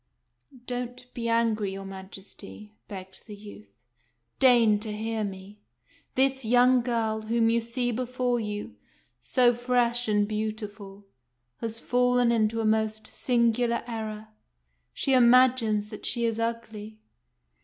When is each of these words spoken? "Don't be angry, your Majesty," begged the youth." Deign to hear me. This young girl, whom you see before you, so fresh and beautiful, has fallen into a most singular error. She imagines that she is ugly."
"Don't 0.65 1.13
be 1.13 1.29
angry, 1.29 1.73
your 1.73 1.85
Majesty," 1.85 2.73
begged 2.87 3.27
the 3.27 3.35
youth." 3.35 3.69
Deign 4.39 4.79
to 4.79 4.91
hear 4.91 5.23
me. 5.23 5.59
This 6.15 6.43
young 6.43 6.81
girl, 6.81 7.21
whom 7.21 7.51
you 7.51 7.61
see 7.61 7.91
before 7.91 8.39
you, 8.39 8.77
so 9.19 9.53
fresh 9.53 10.07
and 10.07 10.27
beautiful, 10.27 11.05
has 11.57 11.77
fallen 11.77 12.31
into 12.31 12.61
a 12.61 12.65
most 12.65 13.05
singular 13.05 13.83
error. 13.85 14.29
She 14.91 15.13
imagines 15.13 15.89
that 15.89 16.03
she 16.07 16.25
is 16.25 16.39
ugly." 16.39 16.97